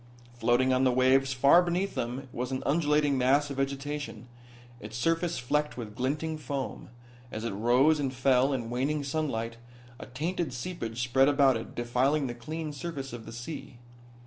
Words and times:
Floating 0.33 0.73
on 0.73 0.83
the 0.83 0.91
waves 0.91 1.31
far 1.31 1.61
beneath 1.61 1.93
them 1.93 2.27
was 2.33 2.51
an 2.51 2.63
undulating 2.65 3.19
mass 3.19 3.51
of 3.51 3.57
vegetation, 3.57 4.27
its 4.79 4.97
surface 4.97 5.37
flecked 5.37 5.77
with 5.77 5.93
glinting 5.95 6.39
foam. 6.39 6.89
As 7.31 7.45
it 7.45 7.51
rose 7.51 7.99
and 7.99 8.11
fell 8.11 8.51
in 8.51 8.71
waning 8.71 9.03
sunlight 9.03 9.57
a 9.99 10.07
tainted 10.07 10.53
seepage 10.53 11.03
spread 11.03 11.27
about 11.29 11.55
it, 11.55 11.75
defiling 11.75 12.25
the 12.25 12.33
clean 12.33 12.73
surface 12.73 13.13
of 13.13 13.27
the 13.27 13.31
sea. 13.31 13.77